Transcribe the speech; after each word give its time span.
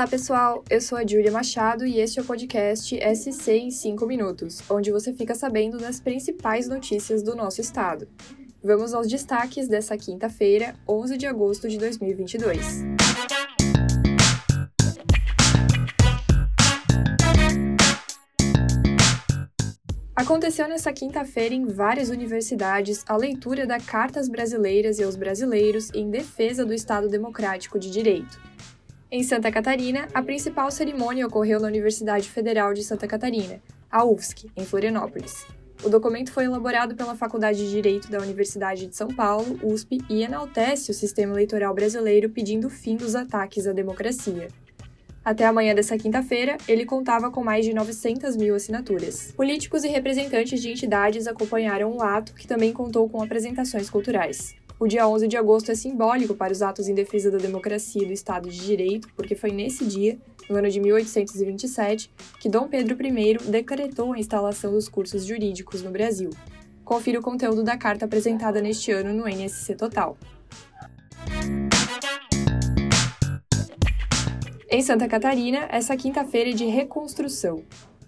Olá, 0.00 0.08
pessoal! 0.08 0.64
Eu 0.70 0.80
sou 0.80 0.96
a 0.96 1.06
Júlia 1.06 1.30
Machado 1.30 1.84
e 1.84 2.00
este 2.00 2.18
é 2.18 2.22
o 2.22 2.24
podcast 2.24 2.98
SC 2.98 3.52
em 3.52 3.70
5 3.70 4.06
minutos, 4.06 4.62
onde 4.70 4.90
você 4.90 5.12
fica 5.12 5.34
sabendo 5.34 5.76
das 5.76 6.00
principais 6.00 6.66
notícias 6.66 7.22
do 7.22 7.36
nosso 7.36 7.60
estado. 7.60 8.08
Vamos 8.64 8.94
aos 8.94 9.06
destaques 9.06 9.68
dessa 9.68 9.98
quinta-feira, 9.98 10.74
11 10.88 11.18
de 11.18 11.26
agosto 11.26 11.68
de 11.68 11.76
2022. 11.76 12.82
Aconteceu 20.16 20.66
nesta 20.66 20.94
quinta-feira 20.94 21.54
em 21.54 21.66
várias 21.66 22.08
universidades 22.08 23.04
a 23.06 23.18
leitura 23.18 23.66
da 23.66 23.78
Cartas 23.78 24.30
Brasileiras 24.30 24.98
e 24.98 25.02
aos 25.02 25.14
Brasileiros 25.14 25.90
em 25.92 26.08
defesa 26.08 26.64
do 26.64 26.72
Estado 26.72 27.06
Democrático 27.06 27.78
de 27.78 27.90
Direito. 27.90 28.49
Em 29.12 29.24
Santa 29.24 29.50
Catarina, 29.50 30.06
a 30.14 30.22
principal 30.22 30.70
cerimônia 30.70 31.26
ocorreu 31.26 31.58
na 31.58 31.66
Universidade 31.66 32.28
Federal 32.28 32.72
de 32.72 32.84
Santa 32.84 33.08
Catarina, 33.08 33.60
a 33.90 34.04
UFSC, 34.04 34.48
em 34.56 34.64
Florianópolis. 34.64 35.44
O 35.82 35.88
documento 35.88 36.30
foi 36.30 36.44
elaborado 36.44 36.94
pela 36.94 37.16
Faculdade 37.16 37.58
de 37.58 37.70
Direito 37.72 38.08
da 38.08 38.20
Universidade 38.20 38.86
de 38.86 38.94
São 38.94 39.08
Paulo, 39.08 39.58
USP, 39.64 39.98
e 40.08 40.22
enaltece 40.22 40.92
o 40.92 40.94
sistema 40.94 41.32
eleitoral 41.32 41.74
brasileiro 41.74 42.30
pedindo 42.30 42.70
fim 42.70 42.94
dos 42.94 43.16
ataques 43.16 43.66
à 43.66 43.72
democracia. 43.72 44.46
Até 45.24 45.44
amanhã 45.44 45.74
dessa 45.74 45.98
quinta-feira, 45.98 46.56
ele 46.68 46.86
contava 46.86 47.32
com 47.32 47.42
mais 47.42 47.64
de 47.64 47.74
900 47.74 48.36
mil 48.36 48.54
assinaturas. 48.54 49.32
Políticos 49.36 49.82
e 49.82 49.88
representantes 49.88 50.62
de 50.62 50.70
entidades 50.70 51.26
acompanharam 51.26 51.96
o 51.96 52.00
ato, 52.00 52.32
que 52.32 52.46
também 52.46 52.72
contou 52.72 53.08
com 53.08 53.20
apresentações 53.20 53.90
culturais. 53.90 54.54
O 54.82 54.88
dia 54.88 55.06
11 55.06 55.28
de 55.28 55.36
agosto 55.36 55.70
é 55.70 55.74
simbólico 55.74 56.34
para 56.34 56.54
os 56.54 56.62
atos 56.62 56.88
em 56.88 56.94
defesa 56.94 57.30
da 57.30 57.36
democracia 57.36 58.02
e 58.02 58.06
do 58.06 58.14
Estado 58.14 58.48
de 58.48 58.58
Direito, 58.58 59.10
porque 59.14 59.34
foi 59.34 59.50
nesse 59.50 59.84
dia, 59.84 60.18
no 60.48 60.56
ano 60.56 60.70
de 60.70 60.80
1827, 60.80 62.10
que 62.40 62.48
Dom 62.48 62.66
Pedro 62.66 62.96
I 63.06 63.36
decretou 63.50 64.14
a 64.14 64.18
instalação 64.18 64.72
dos 64.72 64.88
cursos 64.88 65.26
jurídicos 65.26 65.82
no 65.82 65.90
Brasil. 65.90 66.30
Confira 66.82 67.20
o 67.20 67.22
conteúdo 67.22 67.62
da 67.62 67.76
carta 67.76 68.06
apresentada 68.06 68.62
neste 68.62 68.90
ano 68.90 69.12
no 69.12 69.28
NSC 69.28 69.74
Total. 69.74 70.16
Em 74.70 74.80
Santa 74.80 75.06
Catarina, 75.06 75.68
essa 75.70 75.94
quinta-feira 75.94 76.48
é 76.48 76.54
de 76.54 76.64
reconstrução. 76.64 77.62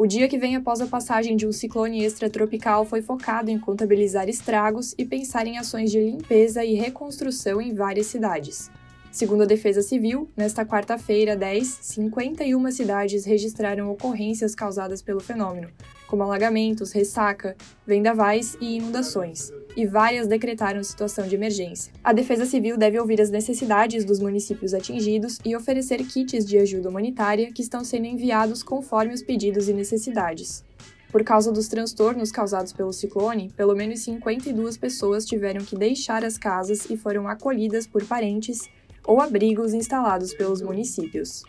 O 0.00 0.06
dia 0.06 0.28
que 0.28 0.38
vem 0.38 0.54
após 0.54 0.80
a 0.80 0.86
passagem 0.86 1.36
de 1.36 1.44
um 1.44 1.50
ciclone 1.50 2.04
extratropical 2.04 2.84
foi 2.84 3.02
focado 3.02 3.50
em 3.50 3.58
contabilizar 3.58 4.28
estragos 4.28 4.94
e 4.96 5.04
pensar 5.04 5.44
em 5.44 5.58
ações 5.58 5.90
de 5.90 5.98
limpeza 5.98 6.64
e 6.64 6.74
reconstrução 6.74 7.60
em 7.60 7.74
várias 7.74 8.06
cidades. 8.06 8.70
Segundo 9.10 9.42
a 9.42 9.46
Defesa 9.46 9.82
Civil, 9.82 10.30
nesta 10.36 10.64
quarta-feira, 10.64 11.34
10, 11.34 11.80
51 11.82 12.70
cidades 12.70 13.24
registraram 13.24 13.90
ocorrências 13.90 14.54
causadas 14.54 15.02
pelo 15.02 15.18
fenômeno, 15.18 15.68
como 16.06 16.22
alagamentos, 16.22 16.92
ressaca, 16.92 17.56
vendavais 17.84 18.56
e 18.60 18.76
inundações, 18.76 19.50
e 19.78 19.86
várias 19.86 20.26
decretaram 20.26 20.82
situação 20.82 21.28
de 21.28 21.36
emergência. 21.36 21.92
A 22.02 22.12
Defesa 22.12 22.44
Civil 22.44 22.76
deve 22.76 22.98
ouvir 22.98 23.20
as 23.20 23.30
necessidades 23.30 24.04
dos 24.04 24.18
municípios 24.18 24.74
atingidos 24.74 25.38
e 25.44 25.54
oferecer 25.54 25.98
kits 26.04 26.44
de 26.44 26.58
ajuda 26.58 26.88
humanitária 26.88 27.52
que 27.52 27.62
estão 27.62 27.84
sendo 27.84 28.06
enviados 28.06 28.60
conforme 28.60 29.14
os 29.14 29.22
pedidos 29.22 29.68
e 29.68 29.72
necessidades. 29.72 30.64
Por 31.12 31.22
causa 31.22 31.52
dos 31.52 31.68
transtornos 31.68 32.32
causados 32.32 32.72
pelo 32.72 32.92
ciclone, 32.92 33.52
pelo 33.56 33.76
menos 33.76 34.00
52 34.00 34.76
pessoas 34.76 35.24
tiveram 35.24 35.64
que 35.64 35.76
deixar 35.76 36.24
as 36.24 36.36
casas 36.36 36.90
e 36.90 36.96
foram 36.96 37.28
acolhidas 37.28 37.86
por 37.86 38.04
parentes 38.04 38.68
ou 39.06 39.20
abrigos 39.20 39.72
instalados 39.72 40.34
pelos 40.34 40.60
municípios. 40.60 41.44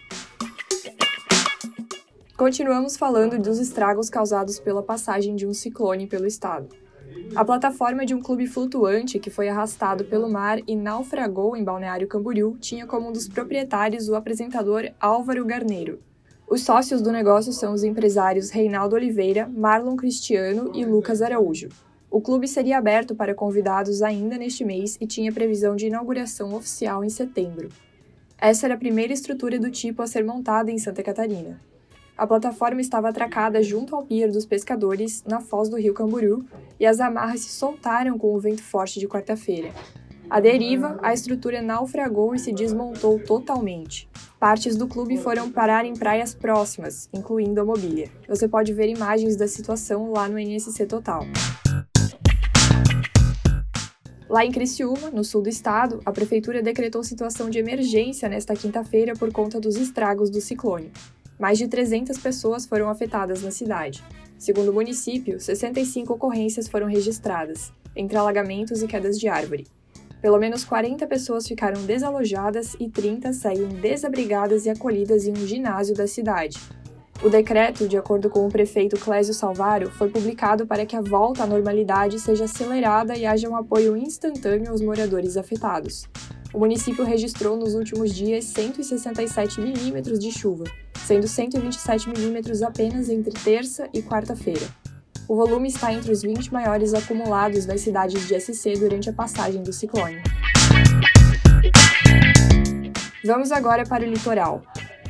Continuamos 2.38 2.96
falando 2.96 3.40
dos 3.40 3.58
estragos 3.58 4.08
causados 4.08 4.60
pela 4.60 4.84
passagem 4.84 5.36
de 5.36 5.48
um 5.48 5.54
ciclone 5.54 6.06
pelo 6.06 6.28
estado. 6.28 6.70
A 7.36 7.46
plataforma 7.46 8.06
de 8.06 8.14
um 8.14 8.22
clube 8.22 8.48
flutuante 8.48 9.20
que 9.20 9.30
foi 9.30 9.50
arrastado 9.50 10.06
pelo 10.06 10.30
mar 10.30 10.60
e 10.68 10.76
naufragou 10.76 11.56
em 11.56 11.64
Balneário 11.64 12.08
Camboriú 12.08 12.58
tinha 12.60 12.86
como 12.86 13.10
um 13.10 13.12
dos 13.12 13.28
proprietários 13.28 14.10
o 14.10 14.16
apresentador 14.16 14.90
Álvaro 15.00 15.46
Garneiro. 15.46 16.00
Os 16.50 16.64
sócios 16.64 17.02
do 17.02 17.12
negócio 17.12 17.54
são 17.54 17.74
os 17.74 17.84
empresários 17.84 18.50
Reinaldo 18.50 18.96
Oliveira, 18.96 19.48
Marlon 19.48 19.96
Cristiano 19.96 20.72
e 20.74 20.84
Lucas 20.84 21.22
Araújo. 21.22 21.70
O 22.10 22.20
clube 22.20 22.48
seria 22.48 22.80
aberto 22.80 23.14
para 23.14 23.36
convidados 23.36 24.02
ainda 24.02 24.36
neste 24.36 24.66
mês 24.66 24.98
e 25.00 25.06
tinha 25.06 25.32
previsão 25.32 25.76
de 25.76 25.86
inauguração 25.86 26.56
oficial 26.56 27.06
em 27.06 27.10
setembro. 27.10 27.70
Essa 28.36 28.66
era 28.66 28.74
a 28.74 28.80
primeira 28.80 29.14
estrutura 29.14 29.60
do 29.60 29.70
tipo 29.70 30.02
a 30.02 30.08
ser 30.08 30.26
montada 30.26 30.72
em 30.72 30.80
Santa 30.80 31.04
Catarina. 31.04 31.62
A 32.20 32.28
plataforma 32.28 32.82
estava 32.82 33.08
atracada 33.08 33.64
junto 33.64 33.96
ao 33.96 34.04
pier 34.04 34.30
dos 34.30 34.46
pescadores, 34.46 35.24
na 35.26 35.40
foz 35.40 35.70
do 35.70 35.78
rio 35.78 35.94
Camburu, 35.94 36.46
e 36.78 36.86
as 36.86 37.00
amarras 37.00 37.40
se 37.40 37.50
soltaram 37.52 38.18
com 38.18 38.36
o 38.36 38.40
vento 38.42 38.62
forte 38.62 39.00
de 39.00 39.08
quarta-feira. 39.08 39.72
A 40.30 40.42
deriva, 40.42 41.00
a 41.02 41.14
estrutura 41.14 41.62
naufragou 41.62 42.36
e 42.36 42.40
se 42.40 42.52
desmontou 42.52 43.20
totalmente. 43.20 44.10
Partes 44.38 44.76
do 44.76 44.86
clube 44.86 45.16
foram 45.16 45.50
parar 45.50 45.86
em 45.86 45.94
praias 45.94 46.36
próximas, 46.36 47.08
incluindo 47.14 47.62
a 47.62 47.64
mobília. 47.64 48.10
Você 48.28 48.50
pode 48.50 48.74
ver 48.74 48.90
imagens 48.90 49.38
da 49.38 49.48
situação 49.48 50.12
lá 50.12 50.28
no 50.28 50.38
NSC 50.38 50.88
Total. 50.88 51.22
Lá 54.30 54.46
em 54.46 54.52
Criciúma, 54.52 55.10
no 55.10 55.24
sul 55.24 55.42
do 55.42 55.48
estado, 55.48 56.02
a 56.06 56.12
prefeitura 56.12 56.62
decretou 56.62 57.02
situação 57.02 57.50
de 57.50 57.60
emergência 57.60 58.28
nesta 58.28 58.54
quinta-feira 58.56 59.14
por 59.14 59.32
conta 59.32 59.58
dos 59.58 59.78
estragos 59.78 60.30
do 60.30 60.42
ciclone. 60.42 60.92
Mais 61.40 61.58
de 61.58 61.68
300 61.68 62.18
pessoas 62.18 62.66
foram 62.66 62.90
afetadas 62.90 63.42
na 63.42 63.50
cidade. 63.50 64.04
Segundo 64.38 64.70
o 64.70 64.74
município, 64.74 65.40
65 65.40 66.14
ocorrências 66.14 66.68
foram 66.68 66.88
registradas, 66.88 67.72
entre 67.96 68.18
alagamentos 68.18 68.84
e 68.84 68.88
quedas 68.88 69.18
de 69.18 69.28
árvore. 69.28 69.66
Pelo 70.22 70.38
menos 70.38 70.66
40 70.66 71.08
pessoas 71.08 71.48
ficaram 71.48 71.86
desalojadas 71.86 72.76
e 72.80 72.90
30 72.90 73.32
seguem 73.32 73.70
desabrigadas 73.70 74.66
e 74.66 74.70
acolhidas 74.70 75.26
em 75.26 75.32
um 75.32 75.48
ginásio 75.48 75.96
da 75.96 76.08
cidade, 76.08 76.60
o 77.22 77.28
decreto, 77.30 77.86
de 77.86 77.98
acordo 77.98 78.30
com 78.30 78.48
o 78.48 78.50
prefeito 78.50 78.98
Clésio 78.98 79.34
Salvaro, 79.34 79.92
foi 79.92 80.08
publicado 80.08 80.66
para 80.66 80.86
que 80.86 80.96
a 80.96 81.02
volta 81.02 81.44
à 81.44 81.46
normalidade 81.46 82.18
seja 82.18 82.46
acelerada 82.46 83.14
e 83.18 83.26
haja 83.26 83.50
um 83.50 83.58
apoio 83.58 83.98
instantâneo 83.98 84.72
aos 84.72 84.80
moradores 84.80 85.36
afetados. 85.36 86.08
O 86.54 86.60
município 86.60 87.04
registrou 87.04 87.58
nos 87.58 87.76
últimos 87.76 88.16
dias 88.16 88.46
167 88.46 89.60
milímetros 89.60 90.18
de 90.18 90.32
chuva, 90.32 90.64
sendo 91.10 91.28
127 91.28 92.08
milímetros 92.08 92.62
apenas 92.62 93.10
entre 93.10 93.34
terça 93.34 93.90
e 93.92 94.00
quarta-feira. 94.00 94.68
O 95.28 95.36
volume 95.36 95.68
está 95.68 95.92
entre 95.92 96.12
os 96.12 96.22
20 96.22 96.54
maiores 96.54 96.94
acumulados 96.94 97.66
nas 97.66 97.82
cidades 97.82 98.28
de 98.28 98.40
SC 98.40 98.78
durante 98.78 99.10
a 99.10 99.14
passagem 99.14 99.64
do 99.64 99.74
ciclone. 99.74 100.22
Vamos 103.26 103.52
agora 103.52 103.88
para 103.88 104.04
o 104.04 104.08
litoral. 104.08 104.62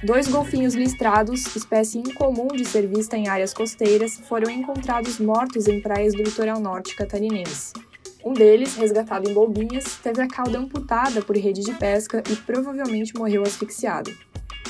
Dois 0.01 0.29
golfinhos 0.29 0.73
listrados, 0.73 1.53
espécie 1.53 1.97
incomum 1.97 2.47
de 2.47 2.63
ser 2.63 2.87
vista 2.87 3.17
em 3.17 3.27
áreas 3.27 3.53
costeiras, 3.53 4.21
foram 4.29 4.49
encontrados 4.49 5.19
mortos 5.19 5.67
em 5.67 5.81
praias 5.81 6.13
do 6.13 6.23
litoral 6.23 6.61
norte 6.61 6.95
catarinense. 6.95 7.73
Um 8.23 8.31
deles, 8.31 8.75
resgatado 8.75 9.29
em 9.29 9.33
Bombinhas, 9.33 9.97
teve 10.01 10.21
a 10.21 10.27
cauda 10.29 10.59
amputada 10.59 11.21
por 11.21 11.35
rede 11.35 11.59
de 11.59 11.73
pesca 11.73 12.23
e 12.29 12.37
provavelmente 12.37 13.13
morreu 13.17 13.43
asfixiado. 13.43 14.11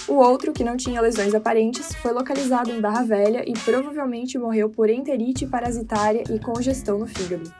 O 0.10 0.16
outro, 0.16 0.52
que 0.52 0.64
não 0.64 0.76
tinha 0.76 1.00
lesões 1.00 1.36
aparentes, 1.36 1.94
foi 2.02 2.12
localizado 2.12 2.72
em 2.72 2.82
Barra 2.82 3.04
Velha 3.04 3.44
e 3.48 3.54
provavelmente 3.54 4.40
morreu 4.40 4.68
por 4.68 4.90
enterite 4.90 5.46
parasitária 5.46 6.24
e 6.32 6.40
congestão 6.40 6.98
no 6.98 7.06
fígado. 7.06 7.54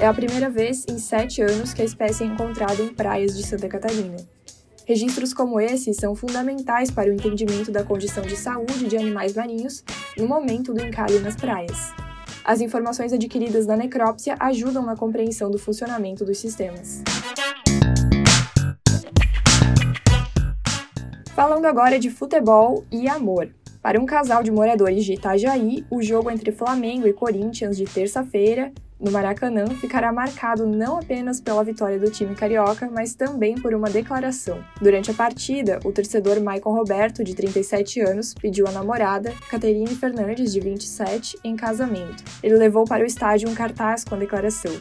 É 0.00 0.06
a 0.06 0.12
primeira 0.12 0.50
vez 0.50 0.84
em 0.88 0.98
sete 0.98 1.40
anos 1.40 1.72
que 1.72 1.80
a 1.80 1.84
espécie 1.84 2.24
é 2.24 2.26
encontrada 2.26 2.82
em 2.82 2.92
praias 2.92 3.36
de 3.36 3.46
Santa 3.46 3.68
Catarina. 3.68 4.16
Registros 4.84 5.32
como 5.32 5.60
esse 5.60 5.94
são 5.94 6.16
fundamentais 6.16 6.90
para 6.90 7.08
o 7.08 7.12
entendimento 7.12 7.70
da 7.70 7.84
condição 7.84 8.24
de 8.24 8.36
saúde 8.36 8.88
de 8.88 8.96
animais 8.96 9.34
marinhos 9.34 9.84
no 10.18 10.26
momento 10.26 10.74
do 10.74 10.82
encalhe 10.82 11.20
nas 11.20 11.36
praias. 11.36 11.92
As 12.44 12.60
informações 12.60 13.12
adquiridas 13.12 13.64
da 13.64 13.76
necrópsia 13.76 14.34
ajudam 14.40 14.84
na 14.84 14.96
compreensão 14.96 15.52
do 15.52 15.58
funcionamento 15.58 16.24
dos 16.24 16.38
sistemas. 16.38 17.00
Falando 21.42 21.64
agora 21.64 21.98
de 21.98 22.08
futebol 22.08 22.84
e 22.88 23.08
amor. 23.08 23.48
Para 23.82 24.00
um 24.00 24.06
casal 24.06 24.44
de 24.44 24.52
moradores 24.52 25.04
de 25.04 25.14
Itajaí, 25.14 25.84
o 25.90 26.00
jogo 26.00 26.30
entre 26.30 26.52
Flamengo 26.52 27.08
e 27.08 27.12
Corinthians 27.12 27.76
de 27.76 27.84
terça-feira 27.84 28.70
no 29.00 29.10
Maracanã 29.10 29.66
ficará 29.66 30.12
marcado 30.12 30.64
não 30.64 30.98
apenas 30.98 31.40
pela 31.40 31.64
vitória 31.64 31.98
do 31.98 32.08
time 32.12 32.36
carioca, 32.36 32.88
mas 32.88 33.16
também 33.16 33.56
por 33.56 33.74
uma 33.74 33.90
declaração. 33.90 34.62
Durante 34.80 35.10
a 35.10 35.14
partida, 35.14 35.80
o 35.84 35.90
torcedor 35.90 36.40
Maicon 36.40 36.72
Roberto, 36.72 37.24
de 37.24 37.34
37 37.34 38.00
anos, 38.00 38.34
pediu 38.34 38.68
à 38.68 38.70
namorada, 38.70 39.34
Caterine 39.50 39.96
Fernandes, 39.96 40.52
de 40.52 40.60
27, 40.60 41.40
em 41.42 41.56
casamento. 41.56 42.22
Ele 42.40 42.54
levou 42.54 42.84
para 42.84 43.02
o 43.02 43.06
estádio 43.06 43.48
um 43.48 43.54
cartaz 43.54 44.04
com 44.04 44.14
a 44.14 44.18
declaração. 44.18 44.80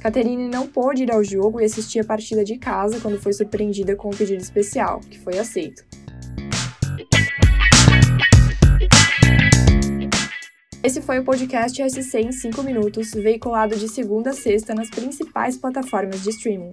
Caterine 0.00 0.48
não 0.48 0.66
pôde 0.66 1.02
ir 1.02 1.12
ao 1.12 1.22
jogo 1.24 1.60
e 1.60 1.64
assistir 1.64 1.98
a 1.98 2.04
partida 2.04 2.44
de 2.44 2.56
casa 2.56 3.00
quando 3.00 3.20
foi 3.20 3.32
surpreendida 3.32 3.96
com 3.96 4.08
um 4.08 4.16
pedido 4.16 4.40
especial, 4.40 5.00
que 5.00 5.18
foi 5.18 5.38
aceito. 5.38 5.84
Esse 10.88 11.02
foi 11.02 11.18
o 11.18 11.22
podcast 11.22 11.82
SC 11.90 12.18
em 12.18 12.32
5 12.32 12.62
minutos, 12.62 13.10
veiculado 13.10 13.76
de 13.76 13.86
segunda 13.86 14.30
a 14.30 14.32
sexta 14.32 14.74
nas 14.74 14.88
principais 14.88 15.54
plataformas 15.54 16.22
de 16.22 16.30
streaming. 16.30 16.70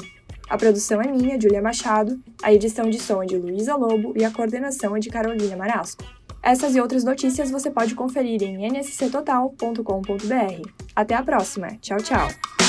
A 0.49 0.57
produção 0.57 1.01
é 1.01 1.11
minha, 1.11 1.37
Julia 1.37 1.61
Machado, 1.61 2.17
a 2.41 2.53
edição 2.53 2.89
de 2.89 2.97
som 2.97 3.21
é 3.21 3.25
de 3.25 3.35
Luísa 3.35 3.75
Lobo 3.75 4.13
e 4.15 4.23
a 4.23 4.31
coordenação 4.31 4.95
é 4.95 5.01
de 5.01 5.09
Carolina 5.09 5.57
Marasco. 5.57 6.05
Essas 6.41 6.77
e 6.77 6.79
outras 6.79 7.03
notícias 7.03 7.51
você 7.51 7.69
pode 7.69 7.93
conferir 7.93 8.41
em 8.41 8.65
nsctotal.com.br. 8.65 10.69
Até 10.95 11.13
a 11.13 11.21
próxima. 11.21 11.77
Tchau, 11.81 11.97
tchau. 11.97 12.64